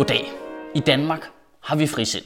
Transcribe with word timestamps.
Goddag. 0.00 0.32
I 0.74 0.80
Danmark 0.80 1.30
har 1.60 1.76
vi 1.76 1.86
frisind. 1.86 2.24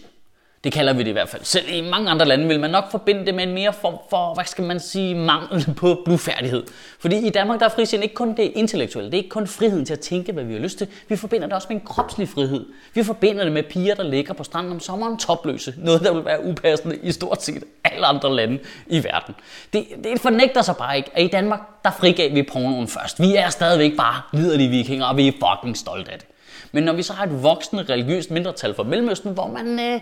Det 0.64 0.72
kalder 0.72 0.92
vi 0.92 1.03
det 1.03 1.08
i 1.08 1.12
hvert 1.12 1.28
fald. 1.28 1.44
Selv 1.44 1.64
i 1.69 1.80
mange 1.80 2.10
andre 2.10 2.26
lande 2.26 2.48
vil 2.48 2.60
man 2.60 2.71
nok 2.71 2.90
forbinde 2.90 3.26
det 3.26 3.35
med 3.35 3.44
en 3.44 3.54
mere 3.54 3.72
form 3.72 3.94
for, 4.10 4.35
hvad 4.35 4.44
skal 4.44 4.64
man 4.64 4.81
sige, 4.81 5.14
mangel 5.14 5.74
på 5.76 6.03
blufærdighed. 6.04 6.64
Fordi 7.00 7.26
i 7.26 7.31
Danmark 7.31 7.60
der 7.60 7.67
er 7.67 7.71
frisind 7.71 8.03
ikke 8.03 8.14
kun 8.14 8.37
det 8.37 8.53
intellektuelle, 8.54 9.10
det 9.10 9.17
er 9.17 9.22
ikke 9.22 9.28
kun 9.31 9.46
friheden 9.46 9.85
til 9.85 9.92
at 9.92 10.00
tænke, 10.00 10.32
hvad 10.32 10.45
vi 10.45 10.53
har 10.53 10.60
lyst 10.60 10.78
til. 10.78 10.88
Vi 11.08 11.17
forbinder 11.17 11.46
det 11.46 11.54
også 11.54 11.68
med 11.71 11.76
en 11.76 11.87
kropslig 11.87 12.28
frihed. 12.28 12.67
Vi 12.95 13.04
forbinder 13.04 13.45
det 13.45 13.53
med 13.53 13.63
piger, 13.63 13.95
der 13.95 14.03
ligger 14.03 14.35
på 14.35 14.45
stranden 14.45 14.72
om 14.72 14.81
sommeren 14.81 15.18
topløse. 15.18 15.74
Noget, 15.78 16.00
der 16.00 16.14
vil 16.14 16.24
være 16.24 16.45
upassende 16.45 16.98
i 17.02 17.12
stort 17.12 17.42
set 17.42 17.64
alle 17.84 18.06
andre 18.06 18.34
lande 18.34 18.59
i 18.86 19.04
verden. 19.04 19.34
Det, 19.72 19.86
det 20.04 20.20
fornægter 20.20 20.62
sig 20.62 20.77
bare 20.77 20.96
ikke, 20.96 21.10
at 21.14 21.22
i 21.24 21.28
Danmark, 21.28 21.60
der 21.84 21.91
frigav 21.91 22.34
vi 22.34 22.42
pornoen 22.42 22.88
først. 22.88 23.20
Vi 23.20 23.36
er 23.36 23.48
stadigvæk 23.48 23.96
bare 23.96 24.20
liderlige 24.32 24.68
vikinger, 24.68 25.06
og 25.06 25.16
vi 25.16 25.28
er 25.28 25.32
fucking 25.32 25.77
stolte 25.77 26.12
af 26.12 26.18
det. 26.18 26.27
Men 26.74 26.84
når 26.84 26.92
vi 26.92 27.02
så 27.02 27.12
har 27.12 27.27
et 27.27 27.42
voksende 27.42 27.83
religiøst 27.88 28.30
mindretal 28.30 28.74
fra 28.74 28.82
Mellemøsten, 28.82 29.32
hvor 29.32 29.46
man 29.46 29.80
øh, 29.80 30.01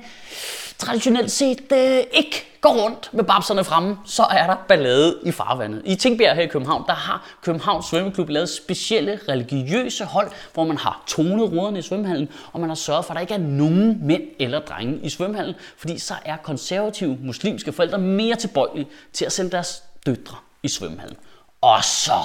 traditionelt 0.78 1.30
set 1.30 1.62
øh, 1.72 1.96
ikke 2.12 2.46
går 2.60 2.82
rundt 2.82 3.10
med 3.12 3.24
babserne 3.24 3.64
fremme, 3.64 3.98
så 4.04 4.22
er 4.22 4.46
der 4.46 4.56
ballade 4.68 5.18
i 5.22 5.32
farvandet. 5.32 5.82
I 5.84 5.94
Tingbjerg 5.94 6.36
her 6.36 6.42
i 6.42 6.46
København, 6.46 6.84
der 6.86 6.92
har 6.92 7.26
Københavns 7.42 7.86
Svømmeklub 7.86 8.28
lavet 8.28 8.48
specielle 8.48 9.20
religiøse 9.28 10.04
hold, 10.04 10.30
hvor 10.54 10.64
man 10.64 10.76
har 10.76 11.02
tonet 11.06 11.52
ruderne 11.52 11.78
i 11.78 11.82
svømmehallen, 11.82 12.28
og 12.52 12.60
man 12.60 12.70
har 12.70 12.74
sørget 12.74 13.04
for, 13.04 13.12
at 13.12 13.14
der 13.14 13.20
ikke 13.20 13.34
er 13.34 13.38
nogen 13.38 13.98
mænd 14.06 14.22
eller 14.38 14.60
drenge 14.60 14.98
i 15.02 15.08
svømmehallen, 15.08 15.54
fordi 15.76 15.98
så 15.98 16.14
er 16.24 16.36
konservative 16.36 17.18
muslimske 17.22 17.72
forældre 17.72 17.98
mere 17.98 18.36
tilbøjelige 18.36 18.86
til 19.12 19.24
at 19.24 19.32
sende 19.32 19.50
deres 19.50 19.82
døtre 20.06 20.36
i 20.62 20.68
svømmehallen. 20.68 21.16
Og 21.60 21.84
så 21.84 22.18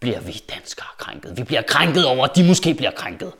bliver 0.00 0.20
vi 0.20 0.42
danskere 0.54 0.88
krænket. 0.98 1.36
Vi 1.36 1.42
bliver 1.42 1.62
krænket 1.62 2.06
over, 2.06 2.24
at 2.24 2.36
de 2.36 2.44
måske 2.44 2.74
bliver 2.74 2.90
krænket. 2.90 3.32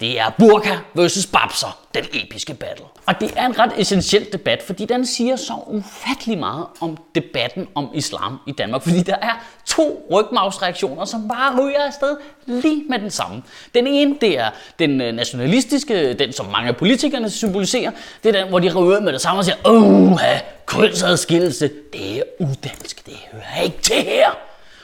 Det 0.00 0.20
er 0.20 0.30
Burka 0.38 0.76
versus 0.94 1.26
Babser, 1.26 1.78
den 1.94 2.04
episke 2.12 2.54
battle. 2.54 2.84
Og 3.06 3.20
det 3.20 3.32
er 3.36 3.46
en 3.46 3.58
ret 3.58 3.72
essentiel 3.76 4.32
debat, 4.32 4.62
fordi 4.62 4.84
den 4.84 5.06
siger 5.06 5.36
så 5.36 5.52
ufattelig 5.66 6.38
meget 6.38 6.66
om 6.80 6.96
debatten 7.14 7.68
om 7.74 7.90
islam 7.94 8.38
i 8.46 8.52
Danmark. 8.52 8.82
Fordi 8.82 9.02
der 9.02 9.16
er 9.22 9.44
to 9.66 10.06
rygmavsreaktioner, 10.12 11.04
som 11.04 11.28
bare 11.28 11.62
ryger 11.62 11.86
afsted 11.86 12.16
lige 12.46 12.84
med 12.88 12.98
den 12.98 13.10
samme. 13.10 13.42
Den 13.74 13.86
ene, 13.86 14.16
det 14.20 14.38
er 14.38 14.50
den 14.78 15.00
øh, 15.00 15.14
nationalistiske, 15.14 16.14
den 16.14 16.32
som 16.32 16.46
mange 16.46 16.68
af 16.68 16.76
politikerne 16.76 17.30
symboliserer. 17.30 17.90
Det 18.22 18.36
er 18.36 18.40
den, 18.40 18.48
hvor 18.48 18.58
de 18.58 18.74
ryger 18.74 19.00
med 19.00 19.12
det 19.12 19.20
samme 19.20 19.40
og 19.40 19.44
siger, 19.44 19.56
åh, 19.64 20.18
kønsadskillelse, 20.66 21.70
det 21.92 22.18
er 22.18 22.22
udansk, 22.40 23.06
det 23.06 23.14
hører 23.32 23.62
ikke 23.64 23.78
til 23.82 23.96
her. 23.96 24.30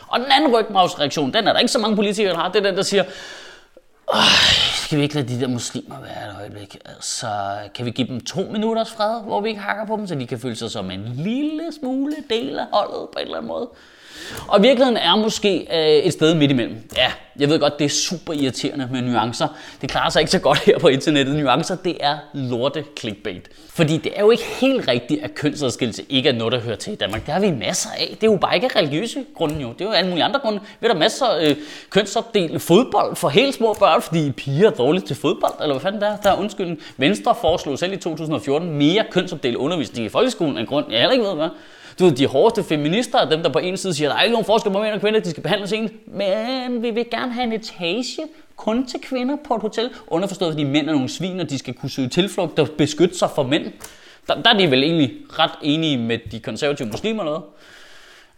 Og 0.06 0.20
den 0.20 0.26
anden 0.30 0.56
rygmavsreaktion, 0.56 1.34
den 1.34 1.48
er 1.48 1.52
der 1.52 1.60
ikke 1.60 1.72
så 1.72 1.78
mange 1.78 1.96
politikere, 1.96 2.32
der 2.32 2.38
har. 2.38 2.48
Det 2.48 2.58
er 2.58 2.70
den, 2.70 2.76
der 2.76 2.82
siger, 2.82 3.04
skal 4.94 4.98
vi 4.98 5.02
ikke 5.02 5.14
lade 5.14 5.28
de 5.28 5.40
der 5.40 5.48
muslimer 5.48 6.00
være 6.00 6.30
et 6.30 6.36
øjeblik? 6.40 6.76
Altså, 6.84 7.26
kan 7.74 7.86
vi 7.86 7.90
give 7.90 8.08
dem 8.08 8.20
to 8.20 8.40
minutters 8.40 8.92
fred, 8.92 9.22
hvor 9.22 9.40
vi 9.40 9.48
ikke 9.48 9.60
hakker 9.60 9.86
på 9.86 9.96
dem, 9.96 10.06
så 10.06 10.14
de 10.14 10.26
kan 10.26 10.38
føle 10.38 10.56
sig 10.56 10.70
som 10.70 10.90
en 10.90 11.04
lille 11.04 11.72
smule 11.80 12.16
del 12.30 12.58
af 12.58 12.66
holdet 12.72 13.08
på 13.12 13.18
en 13.18 13.24
eller 13.24 13.36
anden 13.36 13.48
måde? 13.48 13.68
Og 14.48 14.62
virkeligheden 14.62 14.96
er 14.96 15.16
måske 15.16 15.66
øh, 15.72 16.04
et 16.04 16.12
sted 16.12 16.34
midt 16.34 16.50
imellem. 16.50 16.76
Ja, 16.96 17.12
jeg 17.38 17.48
ved 17.48 17.58
godt, 17.58 17.78
det 17.78 17.84
er 17.84 17.88
super 17.88 18.32
irriterende 18.32 18.88
med 18.92 19.02
nuancer. 19.02 19.48
Det 19.80 19.90
klarer 19.90 20.10
sig 20.10 20.20
ikke 20.20 20.30
så 20.30 20.38
godt 20.38 20.58
her 20.58 20.78
på 20.78 20.88
internettet. 20.88 21.36
Nuancer, 21.36 21.76
det 21.76 21.96
er 22.00 22.16
lorte 22.34 22.84
clickbait. 22.98 23.48
Fordi 23.68 23.96
det 23.96 24.12
er 24.16 24.20
jo 24.20 24.30
ikke 24.30 24.44
helt 24.60 24.88
rigtigt, 24.88 25.24
at 25.24 25.34
kønsadskillelse 25.34 26.02
ikke 26.08 26.28
er 26.28 26.32
noget, 26.32 26.52
der 26.52 26.60
hører 26.60 26.76
til 26.76 26.92
i 26.92 26.96
Danmark. 26.96 27.26
Det 27.26 27.34
har 27.34 27.40
vi 27.40 27.50
masser 27.50 27.90
af. 27.98 28.16
Det 28.20 28.26
er 28.26 28.32
jo 28.32 28.38
bare 28.38 28.54
ikke 28.54 28.68
religiøse 28.76 29.24
grunde 29.34 29.54
jo. 29.54 29.72
Det 29.72 29.80
er 29.80 29.84
jo 29.84 29.90
alle 29.90 30.10
mulige 30.10 30.24
andre 30.24 30.40
grunde. 30.40 30.60
Vi 30.60 30.86
har 30.86 30.88
der 30.88 30.98
masser 30.98 31.26
af 31.26 31.50
øh, 31.50 31.56
kønsopdelt 31.90 32.62
fodbold 32.62 33.16
for 33.16 33.28
helt 33.28 33.54
små 33.54 33.72
børn, 33.78 34.02
fordi 34.02 34.30
piger 34.30 34.66
er 34.66 34.74
dårligt 34.74 35.06
til 35.06 35.16
fodbold, 35.16 35.52
eller 35.60 35.74
hvad 35.74 35.80
fanden 35.80 36.00
der 36.00 36.08
er. 36.08 36.16
Der 36.16 36.30
er 36.30 36.38
undskyld. 36.38 36.76
Venstre 36.96 37.34
foreslog 37.40 37.78
selv 37.78 37.92
i 37.92 37.96
2014 37.96 38.70
mere 38.70 39.04
kønsopdelt 39.10 39.56
undervisning 39.56 40.06
i 40.06 40.08
folkeskolen 40.08 40.58
af 40.58 40.66
grund, 40.66 40.86
jeg 40.90 41.00
heller 41.00 41.12
ikke 41.12 41.24
ved 41.24 41.34
hvad. 41.34 41.48
Du 41.98 42.04
ved, 42.04 42.12
de 42.12 42.26
hårdeste 42.26 42.64
feminister 42.64 43.18
er 43.18 43.30
dem, 43.30 43.42
der 43.42 43.48
på 43.48 43.58
en 43.58 43.76
side 43.76 43.94
siger, 43.94 44.10
at 44.10 44.14
der 44.14 44.18
er 44.18 44.22
ikke 44.22 44.32
nogen 44.32 44.44
forskel 44.44 44.72
på 44.72 44.82
mænd 44.82 44.94
og 44.94 45.00
kvinder, 45.00 45.20
de 45.20 45.30
skal 45.30 45.42
behandles 45.42 45.72
ens. 45.72 45.92
Men 46.06 46.82
vi 46.82 46.90
vil 46.90 47.10
gerne 47.10 47.32
have 47.32 47.44
en 47.44 47.52
etage 47.52 48.22
kun 48.56 48.86
til 48.86 49.00
kvinder 49.00 49.36
på 49.44 49.54
et 49.54 49.62
hotel. 49.62 49.90
Underforstået, 50.08 50.52
fordi 50.52 50.64
mænd 50.64 50.88
er 50.88 50.92
nogle 50.92 51.08
svin, 51.08 51.40
og 51.40 51.50
de 51.50 51.58
skal 51.58 51.74
kunne 51.74 51.90
søge 51.90 52.08
tilflugt 52.08 52.58
og 52.58 52.68
beskytte 52.78 53.18
sig 53.18 53.30
for 53.34 53.42
mænd. 53.42 53.72
Der, 54.26 54.42
der 54.42 54.54
er 54.54 54.58
de 54.58 54.70
vel 54.70 54.82
egentlig 54.82 55.12
ret 55.38 55.50
enige 55.62 55.96
med 55.96 56.18
de 56.32 56.40
konservative 56.40 56.88
muslimer 56.88 57.24
noget. 57.24 57.42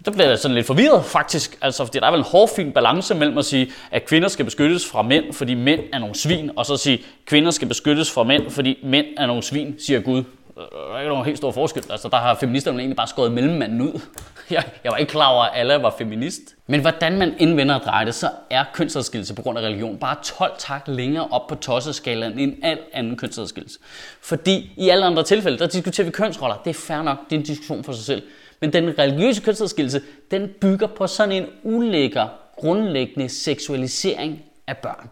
Der 0.05 0.11
bliver 0.11 0.29
jeg 0.29 0.39
sådan 0.39 0.55
lidt 0.55 0.67
forvirret 0.67 1.05
faktisk, 1.05 1.59
altså 1.63 1.85
fordi 1.85 1.99
der 1.99 2.07
er 2.07 2.11
vel 2.11 2.21
en 2.21 2.27
hårfin 2.27 2.73
balance 2.73 3.15
mellem 3.15 3.39
at 3.39 3.45
sige, 3.45 3.73
at 3.91 4.05
kvinder 4.05 4.29
skal 4.29 4.45
beskyttes 4.45 4.87
fra 4.87 5.03
mænd, 5.03 5.33
fordi 5.33 5.55
mænd 5.55 5.81
er 5.93 5.99
nogle 5.99 6.15
svin, 6.15 6.51
og 6.57 6.67
så 6.67 6.73
at 6.73 6.81
sige, 6.81 6.95
at 6.95 7.05
kvinder 7.27 7.51
skal 7.51 7.69
beskyttes 7.69 8.11
fra 8.11 8.23
mænd, 8.23 8.51
fordi 8.51 8.79
mænd 8.83 9.07
er 9.17 9.27
nogle 9.27 9.43
svin, 9.43 9.75
siger 9.79 10.01
Gud. 10.01 10.25
Der 10.57 10.95
er 10.95 10.99
ikke 10.99 11.09
nogen 11.09 11.25
helt 11.25 11.39
stor 11.39 11.51
forskel. 11.51 11.85
Altså, 11.91 12.09
der 12.09 12.17
har 12.17 12.35
feministerne 12.35 12.79
egentlig 12.79 12.97
bare 12.97 13.07
skåret 13.07 13.33
mellemmanden 13.33 13.81
ud. 13.81 14.01
Jeg, 14.51 14.65
jeg 14.85 14.93
var 14.93 14.99
ikke 14.99 15.11
klar 15.11 15.29
over, 15.29 15.45
at 15.45 15.61
alle 15.61 15.75
var 15.83 15.95
feminist. 15.99 16.41
Men 16.67 16.81
hvordan 16.81 17.19
man 17.19 17.35
indvender 17.39 17.75
og 17.75 17.81
drejer 17.81 18.05
det, 18.05 18.15
så 18.15 18.31
er 18.51 18.65
kønsadskillelse 18.75 19.35
på 19.35 19.43
grund 19.43 19.59
af 19.59 19.63
religion 19.63 19.99
bare 19.99 20.17
12 20.23 20.53
tak 20.59 20.83
længere 20.87 21.29
op 21.31 21.47
på 21.47 21.55
tosseskalaen 21.55 22.39
end 22.39 22.55
al 22.63 22.79
anden 22.93 23.17
kønsadskillelse. 23.17 23.79
Fordi 24.21 24.73
i 24.77 24.89
alle 24.89 25.05
andre 25.05 25.23
tilfælde, 25.23 25.59
der 25.59 25.67
diskuterer 25.67 26.05
vi 26.05 26.11
kønsroller. 26.11 26.57
Det 26.65 26.71
er 26.71 26.75
fair 26.75 27.03
nok, 27.03 27.19
det 27.31 27.37
er 27.37 27.41
en 27.41 27.47
diskussion 27.47 27.85
for 27.85 27.93
sig 27.93 28.05
selv. 28.05 28.23
Men 28.61 28.73
den 28.73 28.99
religiøse 28.99 29.43
kønsadskillelse, 29.43 30.03
den 30.31 30.49
bygger 30.61 30.87
på 30.87 31.07
sådan 31.07 31.33
en 31.33 31.47
ulækker, 31.63 32.29
grundlæggende 32.57 33.29
seksualisering 33.29 34.43
af 34.67 34.77
børn. 34.77 35.11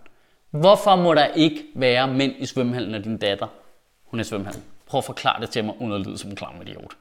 Hvorfor 0.50 0.96
må 0.96 1.14
der 1.14 1.26
ikke 1.26 1.64
være 1.74 2.08
mænd 2.08 2.32
i 2.38 2.46
svømmehallen, 2.46 2.92
når 2.92 2.98
din 2.98 3.16
datter 3.16 3.46
hun 4.04 4.20
er 4.20 4.24
i 4.24 4.26
svømmehallen? 4.26 4.64
Prøv 4.86 4.98
at 4.98 5.04
forklare 5.04 5.40
det 5.40 5.50
til 5.50 5.64
mig, 5.64 5.74
uden 5.80 5.92
at 5.92 6.06
lyde 6.06 6.18
som 6.18 6.30
en 6.30 6.36
klam 6.36 6.62
idiot. 6.62 6.92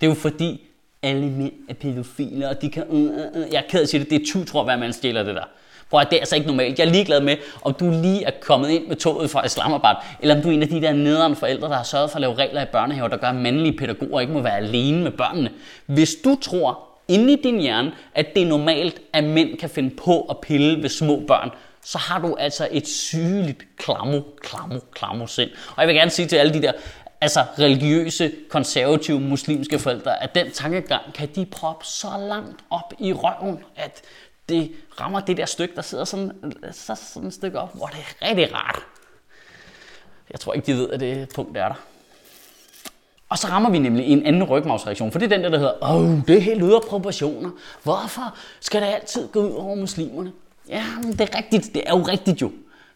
Det 0.00 0.06
er 0.06 0.10
jo 0.10 0.14
fordi, 0.14 0.66
alle 1.02 1.30
mænd 1.30 1.52
er 1.68 1.74
pædofile, 1.74 2.48
og 2.48 2.62
de 2.62 2.70
kan... 2.70 2.84
Uh, 2.88 3.00
uh, 3.00 3.08
uh. 3.08 3.52
Jeg 3.52 3.58
er 3.58 3.68
ked 3.68 3.78
af 3.78 3.82
at 3.82 3.88
sige 3.88 4.00
det, 4.00 4.10
det 4.10 4.20
er 4.20 4.26
20 4.26 4.44
tror, 4.44 4.64
hver 4.64 4.76
mand 4.76 4.92
stjæler 4.92 5.22
det 5.22 5.34
der. 5.34 5.44
Prøv 5.90 6.00
at 6.00 6.06
det 6.10 6.16
er 6.16 6.20
altså 6.20 6.36
ikke 6.36 6.46
normalt. 6.46 6.78
Jeg 6.78 6.86
er 6.86 6.90
ligeglad 6.90 7.20
med, 7.20 7.36
om 7.62 7.74
du 7.74 7.90
lige 7.90 8.24
er 8.24 8.30
kommet 8.40 8.70
ind 8.70 8.86
med 8.86 8.96
toget 8.96 9.30
fra 9.30 9.44
Islamabad, 9.44 9.94
eller 10.20 10.36
om 10.36 10.42
du 10.42 10.48
er 10.48 10.52
en 10.52 10.62
af 10.62 10.68
de 10.68 10.80
der 10.82 10.92
nederen 10.92 11.36
forældre, 11.36 11.68
der 11.68 11.76
har 11.76 11.82
sørget 11.82 12.10
for 12.10 12.16
at 12.16 12.20
lave 12.20 12.34
regler 12.34 12.62
i 12.62 12.66
børnehaver, 12.72 13.08
der 13.08 13.16
gør, 13.16 13.28
at 13.28 13.34
mandlige 13.34 13.78
pædagoger 13.78 14.20
ikke 14.20 14.32
må 14.32 14.40
være 14.40 14.56
alene 14.56 15.02
med 15.02 15.10
børnene. 15.10 15.50
Hvis 15.86 16.14
du 16.24 16.36
tror 16.42 16.78
inde 17.08 17.32
i 17.32 17.42
din 17.42 17.60
hjerne, 17.60 17.92
at 18.14 18.26
det 18.34 18.42
er 18.42 18.46
normalt, 18.46 19.00
at 19.12 19.24
mænd 19.24 19.58
kan 19.58 19.70
finde 19.70 19.90
på 19.90 20.20
at 20.20 20.36
pille 20.42 20.82
ved 20.82 20.88
små 20.88 21.22
børn, 21.28 21.50
så 21.84 21.98
har 21.98 22.20
du 22.20 22.36
altså 22.38 22.68
et 22.70 22.88
sygeligt 22.88 23.64
klamo, 23.78 24.20
klamo, 24.40 24.78
klamo 24.92 25.26
sind. 25.26 25.50
Og 25.76 25.82
jeg 25.82 25.88
vil 25.88 25.96
gerne 25.96 26.10
sige 26.10 26.28
til 26.28 26.36
alle 26.36 26.54
de 26.54 26.62
der 26.62 26.72
altså 27.26 27.44
religiøse, 27.58 28.32
konservative, 28.48 29.20
muslimske 29.20 29.78
forældre, 29.78 30.22
at 30.22 30.34
den 30.34 30.50
tankegang 30.50 31.12
kan 31.14 31.28
de 31.34 31.46
proppe 31.46 31.84
så 31.84 32.08
langt 32.28 32.64
op 32.70 32.94
i 32.98 33.12
røven, 33.12 33.58
at 33.76 34.02
det 34.48 34.72
rammer 35.00 35.20
det 35.20 35.36
der 35.36 35.46
stykke, 35.46 35.74
der 35.76 35.82
sidder 35.82 36.04
sådan, 36.04 36.32
så 36.72 36.94
sådan 36.94 37.28
et 37.28 37.34
stykke 37.34 37.60
op, 37.60 37.74
hvor 37.74 37.86
det 37.86 37.98
er 37.98 38.28
rigtig 38.28 38.54
rart. 38.54 38.78
Jeg 40.30 40.40
tror 40.40 40.52
ikke, 40.52 40.66
de 40.66 40.78
ved, 40.78 40.90
at 40.90 41.00
det 41.00 41.28
punkt 41.34 41.56
er 41.56 41.68
der. 41.68 41.74
Og 43.28 43.38
så 43.38 43.46
rammer 43.46 43.70
vi 43.70 43.78
nemlig 43.78 44.06
en 44.06 44.26
anden 44.26 44.44
rygmavsreaktion, 44.44 45.12
for 45.12 45.18
det 45.18 45.32
er 45.32 45.36
den 45.36 45.44
der, 45.44 45.50
der 45.50 45.58
hedder, 45.58 45.94
åh, 45.94 46.26
det 46.26 46.36
er 46.36 46.40
helt 46.40 46.62
ude 46.62 46.74
af 46.74 46.82
proportioner. 46.82 47.50
Hvorfor 47.82 48.36
skal 48.60 48.82
det 48.82 48.88
altid 48.88 49.28
gå 49.28 49.40
ud 49.40 49.54
over 49.54 49.74
muslimerne? 49.74 50.32
Ja, 50.68 50.84
det 51.02 51.20
er 51.20 51.36
rigtigt. 51.36 51.74
Det 51.74 51.82
er 51.86 51.96
jo 51.96 52.02
rigtigt 52.02 52.42
jo. 52.42 52.52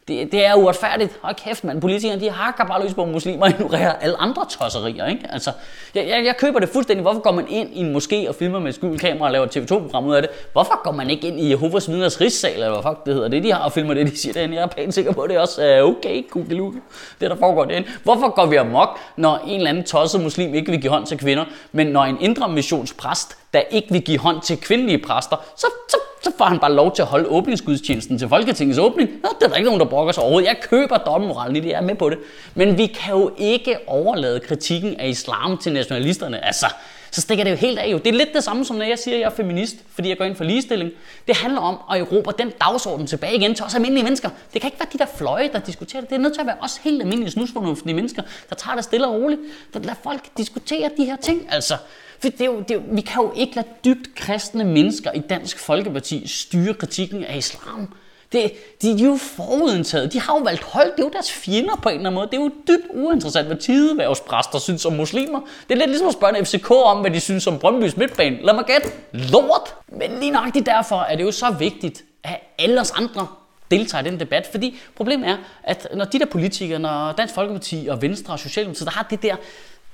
Det, 0.08 0.32
det 0.32 0.46
er 0.46 0.54
uretfærdigt. 0.54 1.18
Hold 1.22 1.34
kæft, 1.34 1.64
mand. 1.64 1.80
Politikerne, 1.80 2.20
de 2.20 2.30
hakker 2.30 2.64
bare 2.64 2.82
løs 2.82 2.94
på 2.94 3.04
muslimer 3.04 3.42
og 3.42 3.50
ignorerer 3.60 3.92
alle 3.92 4.16
andre 4.20 4.46
tosserier, 4.48 5.06
ikke? 5.06 5.26
Altså, 5.30 5.52
jeg, 5.94 6.08
jeg, 6.08 6.24
jeg, 6.24 6.36
køber 6.36 6.58
det 6.58 6.68
fuldstændig. 6.68 7.02
Hvorfor 7.02 7.20
går 7.20 7.32
man 7.32 7.48
ind 7.48 7.68
i 7.72 7.80
en 7.80 7.96
moské 7.96 8.28
og 8.28 8.34
filmer 8.34 8.58
med 8.58 8.72
skjult 8.72 9.00
kamera 9.00 9.24
og 9.24 9.32
laver 9.32 9.46
TV2-program 9.46 10.06
ud 10.06 10.14
af 10.14 10.22
det? 10.22 10.30
Hvorfor 10.52 10.82
går 10.82 10.92
man 10.92 11.10
ikke 11.10 11.28
ind 11.28 11.40
i 11.40 11.50
Jehovas 11.50 11.88
vidners 11.88 12.20
rigssal, 12.20 12.52
eller 12.52 12.70
hvad 12.70 12.92
fuck 12.92 13.06
det 13.06 13.14
hedder 13.14 13.28
det, 13.28 13.42
de 13.42 13.52
har, 13.52 13.64
og 13.64 13.72
filmer 13.72 13.94
det, 13.94 14.06
de 14.06 14.16
siger 14.16 14.32
derinde? 14.32 14.54
Jeg 14.54 14.62
er 14.62 14.66
pænt 14.66 14.94
sikker 14.94 15.12
på, 15.12 15.20
at 15.20 15.30
det 15.30 15.36
er 15.36 15.40
også 15.40 15.62
er 15.62 15.82
okay, 15.82 16.22
kugeluke, 16.30 16.78
det 17.20 17.30
der 17.30 17.36
foregår 17.36 17.64
derinde. 17.64 17.88
Hvorfor 18.02 18.34
går 18.34 18.46
vi 18.46 18.56
amok, 18.56 18.98
når 19.16 19.44
en 19.46 19.56
eller 19.56 19.70
anden 19.70 19.84
tosset 19.84 20.22
muslim 20.22 20.54
ikke 20.54 20.70
vil 20.70 20.80
give 20.80 20.92
hånd 20.92 21.06
til 21.06 21.18
kvinder, 21.18 21.44
men 21.72 21.86
når 21.86 22.04
en 22.04 22.16
indre 22.20 22.48
missionspræst, 22.48 23.36
der 23.54 23.60
ikke 23.60 23.88
vil 23.90 24.02
give 24.02 24.18
hånd 24.18 24.40
til 24.40 24.60
kvindelige 24.60 24.98
præster, 24.98 25.36
så, 25.56 25.66
så 25.88 25.96
så 26.22 26.32
får 26.38 26.44
han 26.44 26.58
bare 26.58 26.72
lov 26.72 26.94
til 26.94 27.02
at 27.02 27.08
holde 27.08 27.28
åbningsgudstjenesten 27.28 28.18
til 28.18 28.28
Folketingets 28.28 28.78
åbning. 28.78 29.10
Nå, 29.22 29.28
det 29.40 29.44
er 29.44 29.48
der 29.48 29.56
ikke 29.56 29.66
nogen, 29.66 29.80
der 29.80 29.86
brokker 29.86 30.12
sig 30.12 30.22
overhovedet. 30.22 30.48
Jeg 30.48 30.56
køber 30.62 30.98
dommemoralen 30.98 31.56
i 31.56 31.60
det, 31.60 31.68
jeg 31.68 31.76
er 31.76 31.80
med 31.80 31.94
på 31.94 32.10
det. 32.10 32.18
Men 32.54 32.78
vi 32.78 32.86
kan 32.86 33.14
jo 33.14 33.32
ikke 33.38 33.76
overlade 33.86 34.40
kritikken 34.40 35.00
af 35.00 35.08
islam 35.08 35.58
til 35.58 35.72
nationalisterne. 35.72 36.44
Altså, 36.44 36.66
så 37.10 37.20
stikker 37.20 37.44
det 37.44 37.50
jo 37.50 37.56
helt 37.56 37.78
af. 37.78 37.92
Jo. 37.92 37.98
Det 37.98 38.06
er 38.06 38.12
lidt 38.12 38.34
det 38.34 38.44
samme 38.44 38.64
som 38.64 38.76
når 38.76 38.84
jeg 38.84 38.98
siger, 38.98 39.14
at 39.14 39.20
jeg 39.20 39.26
er 39.26 39.34
feminist, 39.34 39.76
fordi 39.94 40.08
jeg 40.08 40.18
går 40.18 40.24
ind 40.24 40.36
for 40.36 40.44
ligestilling. 40.44 40.90
Det 41.28 41.36
handler 41.36 41.60
om 41.60 41.78
at 41.92 42.00
erobre 42.00 42.32
den 42.38 42.52
dagsorden 42.60 43.06
tilbage 43.06 43.36
igen 43.36 43.54
til 43.54 43.64
os 43.64 43.74
almindelige 43.74 44.04
mennesker. 44.04 44.30
Det 44.52 44.60
kan 44.60 44.68
ikke 44.68 44.80
være 44.80 44.88
de 44.92 44.98
der 44.98 45.06
fløje, 45.16 45.50
der 45.52 45.58
diskuterer 45.58 46.00
det. 46.00 46.10
Det 46.10 46.16
er 46.16 46.20
nødt 46.20 46.32
til 46.32 46.40
at 46.40 46.46
være 46.46 46.56
os 46.60 46.76
helt 46.76 47.02
almindelige 47.02 47.30
snusfornuftige 47.30 47.94
mennesker, 47.94 48.22
der 48.48 48.54
tager 48.54 48.74
det 48.74 48.84
stille 48.84 49.06
og 49.06 49.14
roligt. 49.14 49.40
Der 49.74 49.80
lader 49.80 49.94
folk 50.02 50.20
diskutere 50.36 50.90
de 50.96 51.04
her 51.04 51.16
ting. 51.16 51.46
Altså, 51.50 51.74
for 52.20 52.28
det 52.28 52.40
er 52.40 52.44
jo, 52.44 52.58
det 52.58 52.70
er 52.70 52.74
jo, 52.74 52.82
vi 52.90 53.00
kan 53.00 53.22
jo 53.22 53.32
ikke 53.36 53.54
lade 53.54 53.66
dybt 53.84 54.14
kristne 54.14 54.64
mennesker 54.64 55.12
i 55.12 55.18
Dansk 55.18 55.58
Folkeparti 55.58 56.26
styre 56.26 56.74
kritikken 56.74 57.24
af 57.24 57.36
islam. 57.36 57.94
Det, 58.32 58.52
de, 58.82 58.98
de 58.98 59.02
er 59.02 59.06
jo 59.06 59.16
forudindtaget. 59.16 60.12
De 60.12 60.20
har 60.20 60.36
jo 60.36 60.42
valgt 60.42 60.62
hold. 60.62 60.86
Det 60.92 61.00
er 61.00 61.04
jo 61.04 61.10
deres 61.10 61.32
fjender 61.32 61.76
på 61.82 61.88
en 61.88 61.94
eller 61.94 62.10
anden 62.10 62.14
måde. 62.14 62.26
Det 62.26 62.36
er 62.38 62.42
jo 62.42 62.50
dybt 62.68 62.86
uinteressant, 62.90 63.46
hvad 63.46 63.56
tideværvspræster 63.56 64.58
synes 64.58 64.84
om 64.84 64.92
muslimer. 64.92 65.40
Det 65.68 65.74
er 65.74 65.78
lidt 65.78 65.90
ligesom 65.90 66.08
at 66.08 66.12
spørge 66.12 66.38
en 66.38 66.46
FCK 66.46 66.70
om, 66.70 67.00
hvad 67.00 67.10
de 67.10 67.20
synes 67.20 67.46
om 67.46 67.54
Brøndby's 67.64 67.98
midtbane. 67.98 68.38
Lad 68.42 68.54
mig 68.54 68.64
gætte. 68.64 68.88
Lort! 69.12 69.74
Men 69.88 70.10
lige 70.20 70.30
nøjagtigt 70.30 70.66
derfor 70.66 70.96
er 70.96 71.16
det 71.16 71.24
jo 71.24 71.32
så 71.32 71.50
vigtigt, 71.58 72.04
at 72.24 72.40
alle 72.58 72.80
os 72.80 72.90
andre 72.90 73.26
deltager 73.70 74.04
i 74.04 74.10
den 74.10 74.20
debat. 74.20 74.48
Fordi 74.50 74.78
problemet 74.96 75.28
er, 75.28 75.36
at 75.62 75.88
når 75.94 76.04
de 76.04 76.18
der 76.18 76.26
politikere, 76.26 76.78
når 76.78 77.12
Dansk 77.12 77.34
Folkeparti 77.34 77.86
og 77.90 78.02
Venstre 78.02 78.32
og 78.32 78.38
Socialdemokratiet, 78.38 78.86
der 78.86 78.92
har 78.92 79.06
det 79.10 79.22
der 79.22 79.36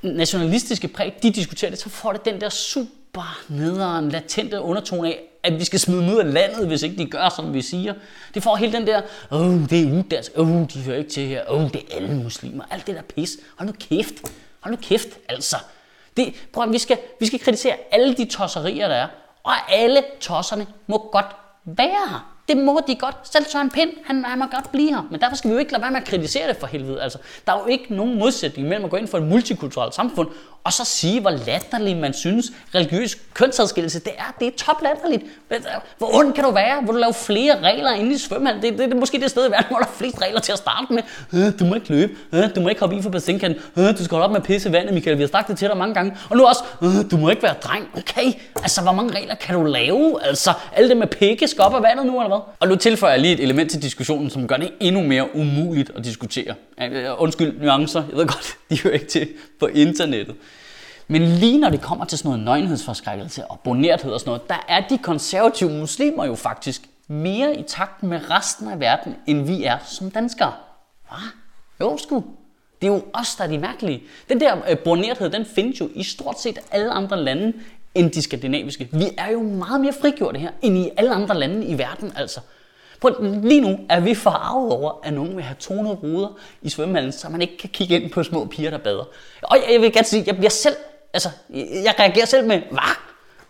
nationalistiske 0.02 0.88
præg, 0.88 1.14
de 1.22 1.30
diskuterer 1.30 1.70
det, 1.70 1.80
så 1.80 1.88
får 1.88 2.12
det 2.12 2.24
den 2.24 2.40
der 2.40 2.48
super 2.48 3.38
nederen, 3.48 4.08
latente 4.08 4.60
undertone 4.60 5.08
af, 5.08 5.20
at 5.42 5.58
vi 5.58 5.64
skal 5.64 5.80
smide 5.80 6.00
dem 6.00 6.10
ud 6.10 6.18
af 6.18 6.32
landet, 6.32 6.66
hvis 6.66 6.82
ikke 6.82 6.96
de 6.96 7.06
gør, 7.06 7.28
som 7.28 7.54
vi 7.54 7.62
siger. 7.62 7.94
Det 8.34 8.42
får 8.42 8.56
hele 8.56 8.72
den 8.72 8.86
der, 8.86 9.02
åh, 9.30 9.40
oh, 9.40 9.70
det 9.70 9.80
er 9.80 9.98
udansk, 9.98 10.32
åh, 10.36 10.50
oh, 10.50 10.66
de 10.74 10.82
hører 10.82 10.98
ikke 10.98 11.10
til 11.10 11.26
her, 11.26 11.42
åh, 11.48 11.62
oh, 11.62 11.70
det 11.70 11.82
er 11.90 11.96
alle 11.96 12.14
muslimer, 12.14 12.64
alt 12.70 12.86
det 12.86 12.94
der 12.94 13.02
pis. 13.02 13.36
Hold 13.58 13.68
nu 13.68 13.74
kæft, 13.80 14.14
hold 14.60 14.74
nu 14.74 14.78
kæft, 14.82 15.08
altså. 15.28 15.56
Det, 16.16 16.34
prøv, 16.52 16.72
vi, 16.72 16.78
skal, 16.78 16.98
vi 17.20 17.26
skal 17.26 17.38
kritisere 17.38 17.74
alle 17.90 18.14
de 18.14 18.24
tosserier, 18.24 18.88
der 18.88 18.94
er, 18.94 19.08
og 19.42 19.72
alle 19.72 20.04
tosserne 20.20 20.66
må 20.86 21.08
godt 21.12 21.36
være 21.64 22.08
her. 22.10 22.35
Det 22.48 22.56
må 22.56 22.80
de 22.86 22.94
godt. 22.94 23.16
Selv 23.32 23.44
Søren 23.52 23.70
Pind, 23.70 23.90
han, 24.04 24.24
han 24.24 24.38
må 24.38 24.44
godt 24.46 24.72
blive 24.72 24.90
her. 24.90 25.02
Men 25.10 25.20
derfor 25.20 25.36
skal 25.36 25.50
vi 25.50 25.54
jo 25.54 25.58
ikke 25.58 25.72
lade 25.72 25.82
være 25.82 25.90
med 25.90 26.00
at 26.00 26.06
kritisere 26.06 26.48
det 26.48 26.56
for 26.56 26.66
helvede. 26.66 27.02
Altså, 27.02 27.18
der 27.46 27.52
er 27.52 27.58
jo 27.58 27.66
ikke 27.66 27.94
nogen 27.94 28.18
modsætning 28.18 28.68
mellem 28.68 28.84
at 28.84 28.90
gå 28.90 28.96
ind 28.96 29.08
for 29.08 29.18
et 29.18 29.24
multikulturelt 29.24 29.94
samfund, 29.94 30.28
og 30.64 30.72
så 30.72 30.84
sige, 30.84 31.20
hvor 31.20 31.30
latterligt 31.30 31.98
man 31.98 32.14
synes, 32.14 32.52
religiøs 32.74 33.16
kønsadskillelse, 33.34 34.00
det 34.00 34.12
er, 34.18 34.34
det 34.40 34.46
er 34.46 34.50
top 34.56 34.82
latterligt. 34.82 35.22
Øh, 35.50 35.58
hvor 35.98 36.18
ondt 36.18 36.34
kan 36.34 36.44
du 36.44 36.50
være? 36.50 36.82
Hvor 36.82 36.92
du 36.92 36.98
lave 36.98 37.14
flere 37.14 37.60
regler 37.60 37.90
inde 37.92 38.12
i 38.12 38.18
svømmehallen? 38.18 38.62
Det, 38.62 38.72
det, 38.72 38.88
det, 38.88 38.92
er 38.92 39.00
måske 39.00 39.20
det 39.20 39.30
sted 39.30 39.48
i 39.48 39.50
verden, 39.50 39.66
hvor 39.68 39.78
der 39.78 39.84
er 39.84 39.90
flest 39.90 40.22
regler 40.22 40.40
til 40.40 40.52
at 40.52 40.58
starte 40.58 40.92
med. 40.92 41.02
Øh, 41.32 41.58
du 41.60 41.64
må 41.64 41.74
ikke 41.74 41.88
løbe. 41.88 42.12
Øh, 42.32 42.54
du 42.54 42.60
må 42.60 42.68
ikke 42.68 42.80
hoppe 42.80 42.96
i 42.96 43.02
for 43.02 43.10
bassinkanten. 43.10 43.62
Øh, 43.76 43.98
du 43.98 44.04
skal 44.04 44.10
holde 44.10 44.24
op 44.24 44.30
med 44.30 44.40
at 44.40 44.46
pisse 44.46 44.68
i 44.68 44.72
vandet, 44.72 44.94
Michael. 44.94 45.18
Vi 45.18 45.22
har 45.22 45.28
sagt 45.28 45.48
det 45.48 45.58
til 45.58 45.68
dig 45.68 45.76
mange 45.76 45.94
gange. 45.94 46.16
Og 46.30 46.36
nu 46.36 46.44
også, 46.46 46.64
øh, 46.82 47.10
du 47.10 47.16
må 47.16 47.30
ikke 47.30 47.42
være 47.42 47.54
dreng. 47.62 47.88
Okay, 47.96 48.32
altså 48.62 48.82
hvor 48.82 48.92
mange 48.92 49.14
regler 49.14 49.34
kan 49.34 49.54
du 49.54 49.64
lave? 49.64 50.24
Altså, 50.24 50.52
alle 50.72 50.88
det 50.88 50.96
med 50.96 51.06
pikke 51.06 51.48
skal 51.48 51.62
op 51.64 51.74
af 51.74 51.82
vandet 51.82 52.06
nu, 52.06 52.20
eller 52.20 52.28
hvad? 52.28 52.35
Og 52.60 52.68
nu 52.68 52.76
tilføjer 52.76 53.12
jeg 53.12 53.20
lige 53.20 53.34
et 53.34 53.40
element 53.40 53.70
til 53.70 53.82
diskussionen, 53.82 54.30
som 54.30 54.48
gør 54.48 54.56
det 54.56 54.72
endnu 54.80 55.02
mere 55.02 55.36
umuligt 55.36 55.90
at 55.96 56.04
diskutere. 56.04 56.54
Øh, 56.82 57.04
undskyld 57.18 57.60
nuancer, 57.60 58.02
jeg 58.08 58.16
ved 58.16 58.26
godt, 58.26 58.56
de 58.70 58.82
hører 58.82 58.94
ikke 58.94 59.06
til 59.06 59.28
på 59.60 59.66
internettet. 59.66 60.36
Men 61.08 61.22
lige 61.22 61.58
når 61.58 61.70
det 61.70 61.80
kommer 61.80 62.04
til 62.04 62.18
sådan 62.18 62.28
noget 62.28 62.44
nøgenhedsforskrækkelse 62.44 63.46
og 63.46 63.60
bonerthed 63.64 64.12
og 64.12 64.20
sådan 64.20 64.28
noget, 64.30 64.48
der 64.48 64.64
er 64.68 64.88
de 64.88 64.98
konservative 64.98 65.70
muslimer 65.70 66.24
jo 66.24 66.34
faktisk 66.34 66.82
mere 67.08 67.56
i 67.56 67.62
takt 67.62 68.02
med 68.02 68.30
resten 68.30 68.68
af 68.68 68.80
verden, 68.80 69.14
end 69.26 69.46
vi 69.46 69.64
er 69.64 69.78
som 69.86 70.10
danskere. 70.10 70.52
Hvad? 71.08 71.28
Jo, 71.80 71.96
sgu. 71.98 72.24
Det 72.82 72.88
er 72.88 72.92
jo 72.92 73.02
os, 73.12 73.34
der 73.34 73.44
er 73.44 73.48
de 73.48 73.58
mærkelige. 73.58 74.02
Den 74.28 74.40
der 74.40 74.56
øh, 74.70 74.78
bonerthed, 74.78 75.30
den 75.30 75.46
findes 75.46 75.80
jo 75.80 75.88
i 75.94 76.02
stort 76.02 76.40
set 76.40 76.58
alle 76.70 76.90
andre 76.90 77.22
lande 77.22 77.52
end 77.96 78.10
de 78.10 78.22
skandinaviske. 78.22 78.88
Vi 78.92 79.04
er 79.18 79.30
jo 79.30 79.42
meget 79.42 79.80
mere 79.80 79.92
frigjorte 80.00 80.38
her, 80.38 80.50
end 80.62 80.78
i 80.78 80.90
alle 80.96 81.14
andre 81.14 81.38
lande 81.38 81.66
i 81.66 81.78
verden, 81.78 82.12
altså. 82.16 82.40
Prøv, 83.00 83.14
lige 83.42 83.60
nu 83.60 83.78
er 83.88 84.00
vi 84.00 84.14
farvet 84.14 84.72
over, 84.72 85.00
at 85.04 85.12
nogen 85.12 85.36
vil 85.36 85.44
have 85.44 85.56
tonet 85.60 86.02
ruder 86.02 86.38
i 86.62 86.68
svømmehallen, 86.68 87.12
så 87.12 87.28
man 87.28 87.42
ikke 87.42 87.58
kan 87.58 87.68
kigge 87.68 88.00
ind 88.00 88.10
på 88.10 88.22
små 88.22 88.44
piger, 88.44 88.70
der 88.70 88.78
bader. 88.78 89.04
Og 89.42 89.56
jeg, 89.56 89.72
jeg 89.72 89.80
vil 89.80 89.92
gerne 89.92 90.06
sige, 90.06 90.24
jeg 90.26 90.36
bliver 90.36 90.50
selv 90.50 90.76
Altså, 91.16 91.28
jeg 91.84 91.94
reagerer 91.98 92.26
selv 92.26 92.46
med, 92.46 92.60
hvad? 92.70 92.96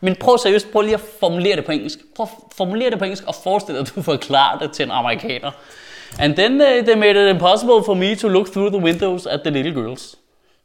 Men 0.00 0.16
prøv 0.16 0.38
seriøst, 0.38 0.72
prøv 0.72 0.82
lige 0.82 0.94
at 0.94 1.00
formulere 1.20 1.56
det 1.56 1.64
på 1.64 1.72
engelsk. 1.72 1.98
Prøv 2.16 2.24
at 2.24 2.56
formulere 2.56 2.90
det 2.90 2.98
på 2.98 3.04
engelsk 3.04 3.24
og 3.26 3.34
forestil 3.34 3.74
dig, 3.74 3.80
at 3.80 3.92
du 3.96 4.02
forklarer 4.02 4.58
det 4.58 4.72
til 4.72 4.84
en 4.84 4.90
amerikaner. 4.90 5.50
And 6.18 6.36
then 6.36 6.58
they, 6.58 6.82
they 6.82 6.96
made 6.98 7.10
it 7.10 7.34
impossible 7.34 7.84
for 7.86 7.94
me 7.94 8.14
to 8.14 8.28
look 8.28 8.52
through 8.52 8.72
the 8.72 8.82
windows 8.82 9.26
at 9.26 9.40
the 9.40 9.50
little 9.50 9.72
girls. 9.72 10.16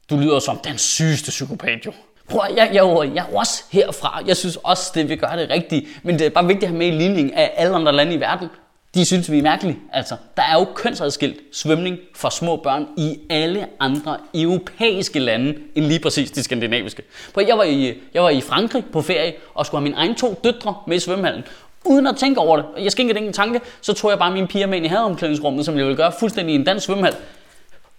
Du 0.10 0.18
lyder 0.18 0.39
som 0.39 0.57
den 0.57 0.77
sygeste 0.77 1.30
psykopat, 1.30 1.86
jo. 1.86 1.94
Prøv, 2.30 2.42
jeg, 2.50 2.70
jeg, 2.74 3.12
jeg 3.16 3.26
er 3.32 3.38
også 3.38 3.64
herfra. 3.72 4.22
Jeg 4.28 4.38
synes 4.38 4.58
også, 4.64 4.92
det 4.96 5.10
vil 5.10 5.18
gøre 5.18 5.38
det 5.38 5.50
rigtigt. 5.50 5.86
Men 6.04 6.20
det 6.20 6.26
er 6.26 6.30
bare 6.30 6.46
vigtigt 6.46 6.64
at 6.64 6.70
have 6.70 6.78
med 6.78 6.88
i 6.88 6.92
ligningen 6.92 7.34
af 7.34 7.54
alle 7.56 7.76
andre 7.76 7.94
lande 7.94 8.14
i 8.14 8.20
verden 8.20 8.50
de 8.96 9.06
synes, 9.06 9.32
vi 9.32 9.38
er 9.38 9.44
mærkelige. 9.44 9.80
Altså, 9.94 10.16
der 10.38 10.44
er 10.44 10.54
jo 10.54 10.68
kønsadskilt 10.76 11.38
svømning 11.52 11.98
for 12.16 12.30
små 12.30 12.56
børn 12.56 12.88
i 12.98 13.20
alle 13.30 13.68
andre 13.80 14.18
europæiske 14.34 15.20
lande 15.20 15.56
end 15.76 15.86
lige 15.86 16.00
præcis 16.00 16.32
de 16.32 16.44
skandinaviske. 16.44 17.04
For 17.34 17.42
jeg 17.42 17.58
var 17.58 17.64
i, 17.64 17.94
jeg 18.14 18.24
var 18.24 18.30
i 18.30 18.42
Frankrig 18.42 18.84
på 18.94 19.02
ferie 19.02 19.34
og 19.54 19.66
skulle 19.66 19.80
have 19.80 19.84
mine 19.84 19.96
egne 19.96 20.16
to 20.16 20.40
døtre 20.44 20.76
med 20.88 20.98
i 20.98 21.00
svømmehallen. 21.00 21.44
Uden 21.86 22.08
at 22.08 22.16
tænke 22.16 22.40
over 22.40 22.58
det, 22.58 22.66
jeg 22.84 22.92
skænkede 22.92 23.20
ikke 23.20 23.28
en 23.28 23.34
tanke, 23.34 23.62
så 23.82 23.94
tog 23.94 24.12
jeg 24.12 24.20
bare 24.20 24.32
mine 24.32 24.48
piger 24.48 24.68
med 24.68 24.78
ind 24.78 24.86
i 24.86 24.90
hadeomklædningsrummet, 24.90 25.66
som 25.66 25.78
jeg 25.78 25.86
ville 25.86 25.98
gøre 25.98 26.12
fuldstændig 26.20 26.54
i 26.54 26.56
en 26.56 26.64
dansk 26.64 26.86
svømmehal. 26.86 27.16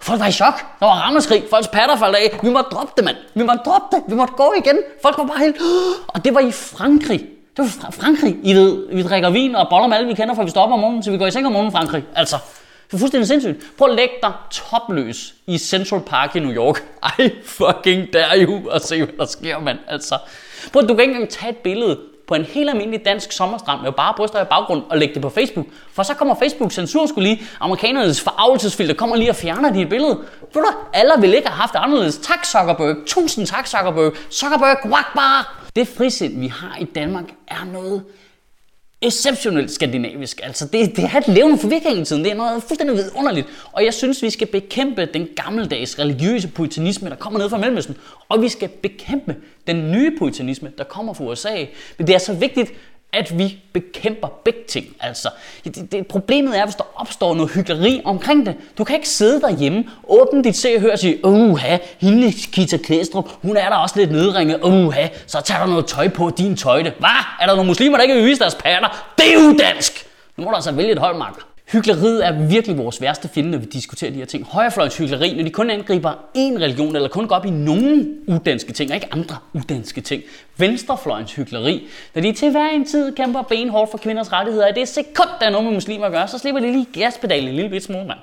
Folk 0.03 0.21
var 0.21 0.27
i 0.27 0.33
chok. 0.33 0.55
Der 0.81 0.87
var 0.87 0.93
rammeskrig. 0.93 1.45
Folks 1.51 1.69
patter 1.69 1.97
faldt 1.97 2.17
af. 2.17 2.39
Vi 2.43 2.51
måtte 2.51 2.71
droppe 2.71 2.93
det, 2.97 3.05
mand. 3.05 3.17
Vi 3.35 3.43
måtte 3.43 3.63
droppe 3.65 3.97
det. 3.97 4.03
Vi 4.09 4.15
måtte 4.15 4.35
gå 4.37 4.55
igen. 4.65 4.79
Folk 5.03 5.19
var 5.19 5.25
bare 5.25 5.39
helt... 5.39 5.57
Og 6.15 6.25
det 6.25 6.35
var 6.35 6.41
i 6.41 6.53
Frankrig. 6.53 7.21
Det 7.57 7.65
var 7.83 7.91
Frankrig. 7.91 8.37
I 8.43 8.55
ved, 8.55 8.95
vi 8.95 9.03
drikker 9.03 9.31
vin 9.31 9.55
og 9.55 9.67
boller 9.71 9.87
med 9.87 9.97
alle, 9.97 10.09
vi 10.09 10.15
kender, 10.15 10.35
for 10.35 10.43
vi 10.43 10.51
stopper 10.51 10.75
om 10.75 10.81
morgenen, 10.81 11.03
så 11.03 11.11
vi 11.11 11.19
går 11.19 11.27
i 11.27 11.31
seng 11.31 11.47
om 11.47 11.53
morgenen 11.53 11.73
Frankrig. 11.73 12.05
Altså, 12.15 12.37
det 12.87 12.95
er 12.95 12.99
fuldstændig 12.99 13.29
sindssygt. 13.29 13.77
Prøv 13.79 13.89
at 13.89 13.97
lægge 13.97 14.15
dig 14.23 14.33
topløs 14.51 15.35
i 15.47 15.59
Central 15.59 16.01
Park 16.01 16.37
i 16.37 16.39
New 16.39 16.53
York. 16.53 16.85
Ej, 17.19 17.31
fucking 17.45 18.13
dare 18.13 18.39
you 18.39 18.71
og 18.71 18.81
se, 18.81 19.05
hvad 19.05 19.15
der 19.19 19.27
sker, 19.27 19.59
mand. 19.59 19.79
Altså, 19.89 20.19
prøv 20.73 20.83
at 20.83 20.89
du 20.89 20.95
kan 20.95 21.03
ikke 21.03 21.15
engang 21.15 21.31
tage 21.31 21.51
et 21.51 21.57
billede 21.57 21.99
på 22.27 22.35
en 22.35 22.43
helt 22.43 22.71
almindelig 22.71 23.05
dansk 23.05 23.33
sommerstrand 23.33 23.81
med 23.83 23.93
bare 23.93 24.15
bryster 24.17 24.43
i 24.43 24.45
baggrund 24.45 24.83
og 24.91 24.99
lægge 24.99 25.15
det 25.15 25.23
på 25.23 25.29
Facebook. 25.29 25.67
For 25.93 26.03
så 26.03 26.15
kommer 26.15 26.35
Facebook 26.35 26.73
censur 26.73 27.07
skulle 27.07 27.29
lige, 27.29 27.43
amerikanernes 27.61 28.21
forarvelsesfilter 28.21 28.95
kommer 28.95 29.17
lige 29.17 29.31
og 29.31 29.37
fjerner 29.37 29.73
dit 29.73 29.89
billede. 29.89 30.19
Ved 30.55 30.63
du, 30.63 30.69
alle 30.93 31.13
vil 31.21 31.35
ikke 31.35 31.49
have 31.49 31.57
haft 31.61 31.73
det 31.73 31.79
anderledes. 31.79 32.19
Tak 32.19 32.47
Zuckerberg. 32.47 32.97
Tusind 33.07 33.47
tak 33.47 33.67
Zuckerberg. 33.67 34.13
Zuckerberg, 34.31 34.77
bare. 35.15 35.45
Det 35.77 35.89
frisind, 35.89 36.41
vi 36.41 36.47
har 36.47 36.77
i 36.81 36.85
Danmark, 36.85 37.25
er 37.49 37.65
noget 37.73 38.05
exceptionelt 39.03 39.71
skandinavisk. 39.71 40.41
Altså, 40.43 40.67
det, 40.67 40.97
det 40.97 41.05
er 41.05 41.19
et 41.19 41.29
levende 41.29 41.59
for 41.59 41.69
vikingetiden. 41.69 42.25
Det 42.25 42.33
er 42.33 42.37
noget 42.37 42.63
fuldstændig 42.63 42.97
vidunderligt. 42.97 43.47
Og 43.73 43.85
jeg 43.85 43.95
synes, 43.95 44.23
vi 44.23 44.31
skal 44.31 44.47
bekæmpe 44.47 45.07
den 45.07 45.29
gammeldags 45.37 45.99
religiøse 45.99 46.49
puritanisme, 46.49 47.11
der 47.11 47.17
kommer 47.17 47.39
ned 47.39 47.51
fra 47.51 47.59
Mellemøsten. 47.59 47.97
Og 48.29 48.43
vi 48.43 48.49
skal 48.49 48.69
bekæmpe 48.69 49.37
den 49.67 49.93
nye 49.93 50.17
puritanisme, 50.19 50.73
der 50.79 50.85
kommer 50.85 51.13
fra 51.13 51.25
USA. 51.25 51.65
Men 51.99 52.07
det 52.07 52.15
er 52.15 52.19
så 52.19 52.33
vigtigt, 52.33 52.73
at 53.13 53.39
vi 53.39 53.59
bekæmper 53.73 54.29
begge 54.45 54.61
ting. 54.69 54.87
Altså, 55.01 55.29
det, 55.65 55.93
det, 55.93 56.07
problemet 56.07 56.59
er, 56.59 56.65
hvis 56.65 56.75
der 56.75 56.85
opstår 56.95 57.35
noget 57.35 57.51
hyggeleri 57.51 58.03
omkring 58.05 58.47
det. 58.47 58.57
Du 58.79 58.85
kan 58.85 58.97
ikke 58.97 59.09
sidde 59.09 59.41
derhjemme, 59.41 59.85
åbne 60.09 60.45
dit 60.45 60.57
se 60.57 60.75
og 60.75 60.81
høre 60.81 60.93
og 60.93 60.99
sige, 60.99 61.25
uha, 61.25 61.79
hende 62.01 62.33
Kita 62.33 62.77
Klæstrup, 62.77 63.29
hun 63.43 63.57
er 63.57 63.69
der 63.69 63.77
også 63.77 63.99
lidt 63.99 64.13
nedringet, 64.13 64.61
uha, 64.63 65.09
så 65.27 65.41
tager 65.41 65.61
der 65.61 65.67
noget 65.67 65.87
tøj 65.87 66.09
på 66.09 66.31
din 66.39 66.57
tøjte. 66.57 66.93
Hvad? 66.99 67.09
Er 67.41 67.47
der 67.47 67.55
nogle 67.55 67.69
muslimer, 67.69 67.97
der 67.97 68.03
ikke 68.03 68.15
vil 68.15 68.25
vise 68.25 68.41
deres 68.41 68.55
patter? 68.55 69.13
Det 69.19 69.35
er 69.35 69.43
jo 69.43 69.57
dansk! 69.59 70.07
Nu 70.37 70.45
må 70.45 70.51
du 70.51 70.55
altså 70.55 70.73
vælge 70.73 70.93
et 70.93 70.99
holdmarker. 70.99 71.52
Hygleriet 71.73 72.27
er 72.27 72.47
virkelig 72.47 72.79
vores 72.79 73.01
værste 73.01 73.29
fjende, 73.29 73.51
når 73.51 73.59
vi 73.59 73.67
diskuterer 73.67 74.11
de 74.11 74.17
her 74.17 74.25
ting. 74.25 74.45
Højrefløjens 74.45 74.97
hyggeleri, 74.97 75.35
når 75.37 75.45
de 75.45 75.51
kun 75.51 75.71
angriber 75.71 76.13
én 76.13 76.59
religion, 76.59 76.97
eller 76.97 77.09
kun 77.09 77.29
går 77.29 77.37
op 77.37 77.47
i 77.47 77.51
nogle 77.51 78.17
udanske 78.27 78.73
ting, 78.73 78.91
og 78.91 78.95
ikke 78.95 79.09
andre 79.13 79.37
udanske 79.53 80.01
ting. 80.01 80.23
Venstrefløjens 80.57 81.35
hyggeleri, 81.35 81.87
når 82.15 82.23
de 82.23 82.33
til 82.33 82.51
hver 82.51 82.69
en 82.69 82.85
tid 82.85 83.17
kæmper 83.17 83.43
benhårdt 83.43 83.91
for 83.91 83.99
kvinders 83.99 84.33
rettigheder, 84.33 84.67
er 84.67 84.73
det 84.73 84.89
sekund, 84.89 85.29
der 85.41 85.47
er 85.47 85.51
noget 85.51 85.65
med 85.65 85.75
muslimer 85.75 86.07
at 86.07 86.13
gøre, 86.13 86.29
så 86.29 86.39
slipper 86.39 86.61
de 86.61 86.73
lige 86.73 86.87
gaspedalen 86.93 87.49
en 87.49 87.55
lille 87.55 87.71
bit 87.71 87.83
smule, 87.83 88.07
mand. 88.07 88.19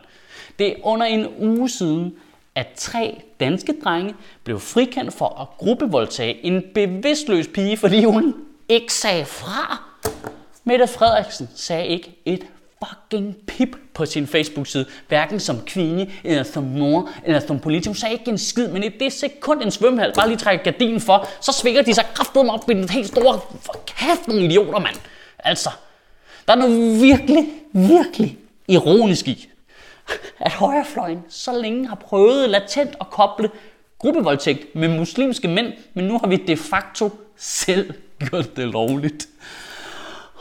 Det 0.59 0.67
er 0.67 0.73
under 0.83 1.05
en 1.05 1.27
uge 1.39 1.69
siden, 1.69 2.13
at 2.55 2.67
tre 2.75 3.21
danske 3.39 3.73
drenge 3.83 4.13
blev 4.43 4.59
frikendt 4.59 5.13
for 5.13 5.41
at 5.41 5.47
gruppevoldtage 5.57 6.45
en 6.45 6.63
bevidstløs 6.73 7.47
pige, 7.47 7.77
fordi 7.77 8.03
hun 8.03 8.35
ikke 8.69 8.93
sagde 8.93 9.25
fra. 9.25 9.83
Mette 10.63 10.87
Frederiksen 10.87 11.49
sagde 11.55 11.87
ikke 11.87 12.15
et 12.25 12.45
fucking 12.87 13.35
pip 13.47 13.75
på 13.93 14.05
sin 14.05 14.27
Facebook-side. 14.27 14.85
Hverken 15.07 15.39
som 15.39 15.61
kvinde, 15.65 16.11
eller 16.23 16.43
som 16.43 16.63
mor, 16.63 17.09
eller 17.25 17.39
som 17.39 17.59
politiker. 17.59 17.89
Hun 17.89 17.95
sagde 17.95 18.13
ikke 18.13 18.31
en 18.31 18.37
skid, 18.37 18.67
men 18.67 18.83
i 18.83 18.89
det 18.89 19.13
sekund 19.13 19.61
en 19.61 19.71
svømmehal 19.71 20.13
bare 20.15 20.27
lige 20.27 20.37
trækker 20.37 20.63
gardinen 20.63 21.01
for, 21.01 21.27
så 21.41 21.51
svinger 21.51 21.81
de 21.81 21.93
sig 21.93 22.05
kraftedeme 22.13 22.53
op 22.53 22.69
i 22.69 22.73
den 22.73 22.89
helt 22.89 23.07
store... 23.07 23.39
For 23.61 23.83
kæft, 23.87 24.27
nogle 24.27 24.45
idioter, 24.45 24.79
mand. 24.79 24.95
Altså, 25.39 25.69
der 26.47 26.53
er 26.53 26.57
noget 26.57 27.01
virkelig, 27.01 27.47
virkelig 27.73 28.37
ironisk 28.67 29.27
i, 29.27 29.49
at 30.39 30.51
højrefløjen 30.51 31.23
så 31.29 31.61
længe 31.61 31.87
har 31.87 31.95
prøvet 31.95 32.49
latent 32.49 32.95
at 33.01 33.09
koble 33.09 33.49
gruppevoldtægt 33.99 34.75
med 34.75 34.87
muslimske 34.87 35.47
mænd, 35.47 35.73
men 35.93 36.05
nu 36.05 36.19
har 36.19 36.27
vi 36.27 36.35
de 36.35 36.57
facto 36.57 37.11
selv 37.37 37.93
gjort 38.19 38.55
det 38.55 38.67
lovligt. 38.67 39.27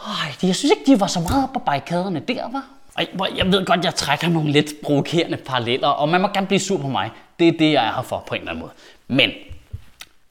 Øj, 0.07 0.49
jeg 0.49 0.57
synes 0.57 0.73
ikke, 0.78 0.93
de 0.93 1.00
var 1.00 1.07
så 1.07 1.21
meget 1.21 1.49
på 1.55 1.59
barrikaderne 1.59 2.21
der, 2.21 2.49
var. 2.52 2.64
Ej, 2.99 3.07
jeg 3.37 3.52
ved 3.52 3.64
godt, 3.64 3.85
jeg 3.85 3.95
trækker 3.95 4.28
nogle 4.28 4.52
lidt 4.52 4.73
provokerende 4.83 5.37
paralleller, 5.37 5.88
og 5.88 6.09
man 6.09 6.21
må 6.21 6.28
gerne 6.28 6.47
blive 6.47 6.61
sur 6.61 6.78
på 6.78 6.88
mig. 6.88 7.11
Det 7.38 7.49
er 7.49 7.52
det, 7.52 7.73
jeg 7.73 7.87
er 7.87 7.95
her 7.95 8.02
for 8.02 8.25
på 8.26 8.35
en 8.35 8.40
eller 8.40 8.50
anden 8.50 8.61
måde. 8.61 8.73
Men 9.09 9.31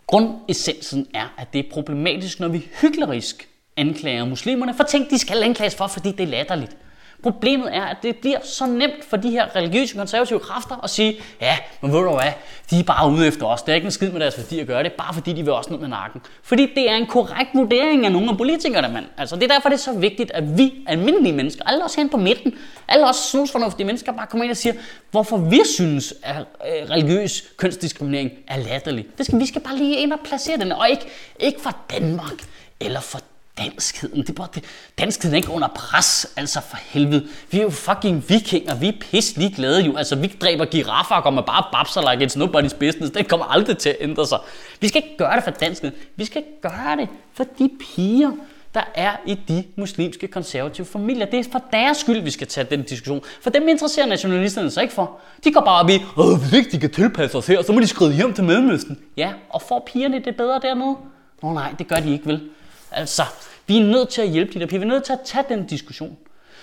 grundessensen 0.08 1.08
er, 1.14 1.34
at 1.38 1.54
det 1.54 1.66
er 1.66 1.70
problematisk, 1.74 2.40
når 2.40 2.48
vi 2.48 2.68
hyklerisk 2.82 3.48
anklager 3.78 4.26
muslimerne 4.26 4.74
for 4.74 4.84
ting, 4.84 5.10
de 5.10 5.18
skal 5.20 5.44
anklages 5.44 5.76
for, 5.76 5.88
fordi 5.88 6.12
det 6.12 6.24
er 6.24 6.28
latterligt. 6.28 6.78
Problemet 7.24 7.76
er, 7.76 7.82
at 7.82 7.98
det 8.04 8.16
bliver 8.16 8.38
så 8.44 8.66
nemt 8.66 9.06
for 9.10 9.18
de 9.18 9.30
her 9.30 9.56
religiøse 9.56 9.96
konservative 9.96 10.40
kræfter 10.40 10.84
at 10.84 10.90
sige, 10.90 11.16
ja, 11.42 11.58
men 11.82 11.94
ved 11.94 12.00
du 12.00 12.12
hvad, 12.12 12.32
de 12.70 12.80
er 12.80 12.84
bare 12.84 13.12
ude 13.12 13.28
efter 13.28 13.46
os. 13.46 13.62
Det 13.62 13.72
er 13.72 13.76
ikke 13.76 13.86
en 13.86 13.92
skid 13.92 14.12
med 14.12 14.20
deres 14.20 14.38
værdi 14.38 14.60
at 14.60 14.68
gøre 14.68 14.84
det, 14.84 14.94
bare 14.94 15.14
fordi 15.14 15.34
de 15.34 15.44
vil 15.44 15.54
også 15.54 15.72
ned 15.72 15.80
med 15.80 15.88
nakken. 15.88 16.22
Fordi 16.44 16.74
det 16.76 16.90
er 16.90 16.96
en 16.96 17.06
korrekt 17.06 17.50
vurdering 17.54 18.06
af 18.06 18.12
nogle 18.12 18.30
af 18.30 18.38
politikerne, 18.38 18.88
mand. 18.94 19.06
Altså, 19.18 19.36
det 19.36 19.44
er 19.44 19.48
derfor, 19.48 19.70
det 19.70 19.76
er 19.76 19.80
så 19.80 19.94
vigtigt, 19.94 20.32
at 20.32 20.58
vi 20.58 20.74
almindelige 20.88 21.34
mennesker, 21.34 21.64
alle 21.64 21.86
os 21.86 21.96
hen 21.96 22.10
på 22.10 22.18
midten, 22.18 22.54
alle 22.88 23.10
os 23.10 23.16
snusfornuftige 23.16 23.88
mennesker, 23.88 24.12
bare 24.12 24.28
kommer 24.28 24.44
ind 24.44 24.52
og 24.52 24.58
siger, 24.58 24.74
hvorfor 25.12 25.38
vi 25.38 25.60
synes, 25.76 26.14
at 26.24 26.38
øh, 26.38 26.90
religiøs 26.90 27.44
kønsdiskriminering 27.58 28.32
er 28.48 28.58
latterlig. 28.58 29.06
Det 29.18 29.26
skal, 29.26 29.40
vi 29.40 29.46
skal 29.46 29.62
bare 29.62 29.78
lige 29.78 29.98
ind 29.98 30.14
og 30.14 30.20
placere 30.24 30.58
den, 30.58 30.72
og 30.72 30.90
ikke, 30.90 31.06
ikke 31.40 31.62
fra 31.62 31.78
Danmark 31.92 32.34
eller 32.80 33.00
for 33.00 33.20
danskheden. 33.58 34.22
Det 34.22 34.30
er 34.30 34.34
bare, 34.34 34.48
det, 34.56 34.64
danskheden 35.00 35.34
er 35.34 35.38
ikke 35.38 35.50
under 35.50 35.68
pres, 35.68 36.28
altså 36.38 36.62
for 36.70 36.78
helvede. 36.82 37.28
Vi 37.52 37.58
er 37.60 37.64
jo 37.64 37.70
fucking 37.70 38.30
vikinger, 38.30 38.76
vi 38.76 38.88
er 38.88 38.94
pis 39.02 39.38
lige 39.38 39.56
glade 39.56 39.82
jo. 39.82 39.98
Altså 39.98 40.16
vi 40.16 40.28
dræber 40.42 40.66
giraffer 40.66 41.16
og 41.16 41.24
kommer 41.24 41.42
bare 41.42 41.64
babser 41.72 42.12
like 42.12 42.26
it's 42.26 42.38
nobody's 42.44 42.78
business. 42.80 43.12
Det 43.12 43.28
kommer 43.28 43.46
aldrig 43.46 43.78
til 43.78 43.90
at 43.90 43.98
ændre 44.00 44.28
sig. 44.28 44.40
Vi 44.80 44.88
skal 44.88 45.04
ikke 45.04 45.18
gøre 45.18 45.36
det 45.36 45.44
for 45.44 45.52
danskheden. 45.52 45.96
Vi 46.16 46.26
skal 46.26 46.44
gøre 46.62 46.96
det 47.00 47.10
for 47.34 47.44
de 47.60 47.70
piger, 47.80 48.32
der 48.74 48.84
er 48.96 49.12
i 49.26 49.34
de 49.48 49.64
muslimske 49.76 50.28
konservative 50.28 50.88
familier. 50.88 51.26
Det 51.26 51.40
er 51.40 51.44
for 51.52 51.62
deres 51.74 51.98
skyld, 51.98 52.22
vi 52.22 52.32
skal 52.32 52.48
tage 52.48 52.68
den 52.70 52.84
diskussion. 52.84 53.22
For 53.42 53.50
dem 53.50 53.68
interesserer 53.68 54.06
nationalisterne 54.06 54.72
sig 54.72 54.84
ikke 54.84 54.94
for. 54.94 55.20
De 55.44 55.52
går 55.52 55.62
bare 55.62 55.84
op 55.84 55.90
i, 55.90 56.04
Åh, 56.18 56.40
hvis 56.40 56.54
ikke 56.54 56.72
de 56.72 56.80
kan 56.80 56.92
tilpasse 56.92 57.38
os 57.38 57.48
her, 57.48 57.62
så 57.62 57.72
må 57.72 57.80
de 57.80 57.88
skride 57.88 58.14
hjem 58.14 58.34
til 58.34 58.44
Mellemøsten. 58.44 59.00
Ja, 59.18 59.34
og 59.50 59.62
får 59.62 59.90
pigerne 59.94 60.20
det 60.26 60.36
bedre 60.36 60.60
dernede? 60.62 60.96
Nå 61.44 61.54
nej, 61.54 61.74
det 61.80 61.88
gør 61.88 61.96
de 61.96 62.12
ikke 62.14 62.26
vel. 62.26 62.50
Altså, 62.92 63.24
vi 63.68 63.78
er 63.78 63.84
nødt 63.84 64.10
til 64.10 64.22
at 64.22 64.30
hjælpe 64.30 64.54
de 64.54 64.60
der 64.60 64.66
piger. 64.66 64.80
Vi 64.80 64.86
er 64.86 64.90
nødt 64.90 65.04
til 65.04 65.14
at 65.14 65.20
tage 65.26 65.46
den 65.50 65.66
diskussion. 65.66 66.18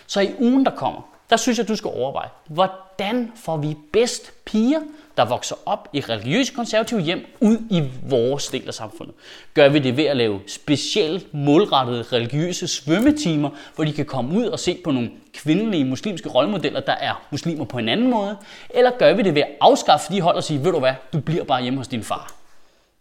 Så 0.07 0.21
i 0.21 0.35
ugen, 0.38 0.64
der 0.64 0.71
kommer, 0.71 1.00
der 1.31 1.37
synes 1.37 1.59
jeg, 1.59 1.69
du 1.69 1.76
skal 1.76 1.90
overveje, 1.95 2.28
hvordan 2.49 3.33
får 3.37 3.57
vi 3.57 3.76
bedst 3.93 4.45
piger, 4.45 4.81
der 5.16 5.25
vokser 5.25 5.57
op 5.66 5.88
i 5.93 6.00
religiøse 6.00 6.54
konservative 6.54 7.00
hjem, 7.00 7.26
ud 7.40 7.59
i 7.71 7.83
vores 8.02 8.47
del 8.47 8.69
af 8.69 8.75
samfundet. 8.75 9.14
Gør 9.54 9.69
vi 9.69 9.78
det 9.78 9.97
ved 9.97 10.04
at 10.04 10.16
lave 10.16 10.40
specielt 10.47 11.35
målrettede 11.35 12.02
religiøse 12.02 12.69
svømmetimer, 12.69 13.50
hvor 13.75 13.85
de 13.85 13.93
kan 13.93 14.07
komme 14.07 14.38
ud 14.38 14.47
og 14.47 14.59
se 14.59 14.78
på 14.85 14.90
nogle 14.90 15.11
kvindelige 15.35 15.85
muslimske 15.85 16.28
rollemodeller, 16.28 16.81
der 16.81 16.93
er 16.93 17.26
muslimer 17.31 17.64
på 17.64 17.78
en 17.78 17.88
anden 17.88 18.11
måde? 18.11 18.37
Eller 18.71 18.90
gør 18.99 19.14
vi 19.14 19.23
det 19.23 19.35
ved 19.35 19.43
at 19.43 19.49
afskaffe 19.61 20.12
de 20.12 20.21
hold 20.21 20.37
og 20.37 20.45
sige, 20.45 20.64
ved 20.64 20.73
du 20.73 20.78
hvad, 20.78 20.95
du 21.12 21.21
bliver 21.21 21.45
bare 21.45 21.62
hjemme 21.62 21.78
hos 21.78 21.88
din 21.88 22.02
far. 22.02 22.35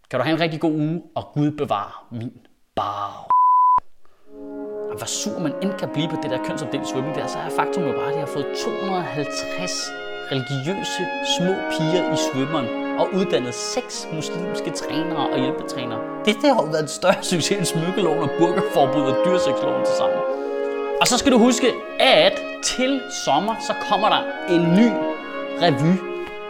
Kan 0.09 0.19
du 0.19 0.23
have 0.23 0.35
en 0.35 0.41
rigtig 0.41 0.59
god 0.59 0.71
uge, 0.71 1.01
og 1.15 1.31
Gud 1.33 1.51
bevare 1.51 1.91
min 2.11 2.31
bar. 2.75 3.27
Hvor 4.97 5.05
sur 5.05 5.39
man 5.39 5.53
end 5.61 5.73
kan 5.79 5.89
blive 5.93 6.09
på 6.09 6.15
det 6.23 6.31
der 6.31 6.37
kønsopdelte 6.47 6.87
svømning 6.87 7.15
der, 7.15 7.27
så 7.27 7.37
er 7.37 7.49
faktum 7.49 7.83
jo 7.83 7.91
bare, 7.99 8.09
at 8.09 8.13
de 8.13 8.19
har 8.19 8.25
fået 8.25 8.47
250 8.63 9.91
religiøse 10.31 11.03
små 11.37 11.53
piger 11.73 12.03
i 12.15 12.17
svømmeren 12.25 12.67
og 12.99 13.05
uddannet 13.13 13.53
seks 13.53 14.07
muslimske 14.13 14.69
trænere 14.71 15.29
og 15.33 15.39
hjælpetrænere. 15.39 16.01
Det, 16.25 16.35
det 16.41 16.49
har 16.49 16.61
jo 16.63 16.69
været 16.73 16.81
en 16.81 16.87
større 16.99 17.23
succes 17.31 17.57
end 17.57 17.65
smykkeloven 17.65 18.23
og 18.27 18.29
burgerforbud 18.39 19.01
og 19.11 19.15
dyrsexloven 19.25 19.85
til 19.85 19.95
sammen. 20.01 20.19
Og 21.01 21.07
så 21.07 21.17
skal 21.17 21.31
du 21.31 21.37
huske, 21.37 21.67
at 21.99 22.41
til 22.63 23.01
sommer, 23.25 23.55
så 23.67 23.73
kommer 23.89 24.09
der 24.09 24.21
en 24.55 24.61
ny 24.79 24.89
revy 25.63 25.93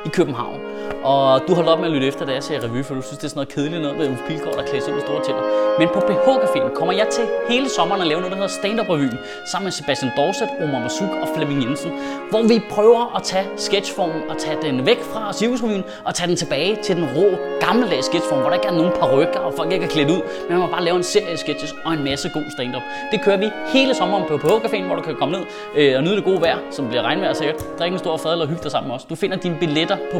i 0.05 0.09
København. 0.09 0.59
Og 1.03 1.41
du 1.47 1.53
holdt 1.55 1.69
op 1.69 1.79
med 1.79 1.87
at 1.87 1.93
lytte 1.93 2.07
efter, 2.07 2.25
da 2.25 2.31
jeg 2.33 2.43
sagde 2.43 2.67
revy, 2.67 2.83
for 2.83 2.95
du 2.95 3.01
synes, 3.01 3.17
det 3.17 3.23
er 3.23 3.29
sådan 3.29 3.39
noget 3.39 3.53
kedeligt 3.55 3.81
noget 3.81 3.97
med 3.97 4.09
Uffe 4.11 4.23
Pilgaard, 4.27 4.55
der 4.55 4.63
klæder 4.63 4.83
sig 4.83 4.93
ud 4.93 4.97
med 4.97 5.05
store 5.07 5.23
tænder. 5.23 5.43
Men 5.79 5.87
på 5.93 5.99
BH 6.07 6.27
Caféen 6.43 6.69
kommer 6.79 6.93
jeg 6.93 7.07
til 7.11 7.23
hele 7.49 7.69
sommeren 7.69 8.01
at 8.01 8.07
lave 8.07 8.19
noget, 8.21 8.31
der 8.31 8.39
hedder 8.41 8.55
Stand-Up 8.59 8.89
Revyen, 8.89 9.17
sammen 9.51 9.65
med 9.65 9.71
Sebastian 9.71 10.11
Dorset, 10.17 10.49
Omar 10.63 10.79
Masuk 10.79 11.09
og 11.23 11.27
Flemming 11.35 11.63
Jensen, 11.63 11.91
hvor 12.29 12.41
vi 12.51 12.57
prøver 12.69 13.15
at 13.17 13.23
tage 13.23 13.45
sketchformen 13.57 14.21
og 14.29 14.37
tage 14.37 14.57
den 14.61 14.85
væk 14.85 15.01
fra 15.11 15.33
Cirkusrevyen 15.33 15.83
og 16.05 16.15
tage 16.15 16.27
den 16.27 16.35
tilbage 16.35 16.77
til 16.85 16.95
den 16.95 17.05
rå, 17.15 17.27
gammeldags 17.65 18.05
sketchform, 18.05 18.39
hvor 18.39 18.49
der 18.49 18.55
ikke 18.59 18.67
er 18.67 18.77
nogen 18.81 18.91
parrykker 18.99 19.39
og 19.39 19.53
folk 19.53 19.71
ikke 19.71 19.85
er 19.85 19.89
klædt 19.89 20.09
ud, 20.09 20.21
men 20.49 20.59
man 20.59 20.69
bare 20.69 20.83
lave 20.83 20.97
en 20.97 21.03
serie 21.03 21.37
sketches 21.37 21.73
og 21.85 21.93
en 21.93 22.03
masse 22.03 22.29
god 22.29 22.45
stand-up. 22.55 22.85
Det 23.11 23.21
kører 23.25 23.37
vi 23.37 23.49
hele 23.73 23.95
sommeren 23.95 24.23
på 24.27 24.37
BH 24.37 24.51
Caféen, 24.65 24.85
hvor 24.87 24.95
du 24.95 25.01
kan 25.01 25.15
komme 25.15 25.31
ned 25.37 25.43
øh, 25.75 25.97
og 25.97 26.03
nyde 26.03 26.15
det 26.15 26.23
gode 26.23 26.41
vejr, 26.41 26.57
som 26.71 26.87
bliver 26.87 27.01
regnvejr 27.01 27.33
sikkert, 27.33 27.79
drikke 27.79 27.93
en 27.95 27.99
stor 27.99 28.17
fadel 28.17 28.41
og 28.41 28.47
hygge 28.47 28.63
dig 28.63 28.71
sammen 28.71 28.87
med 28.87 28.95
os. 28.95 29.05
Du 29.05 29.15
finder 29.15 29.37
dine 29.37 29.57
billetter 29.59 29.97
på 30.13 30.19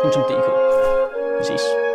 phbooking.dk. 0.00 0.48
Vi 1.40 1.44
ses. 1.46 1.85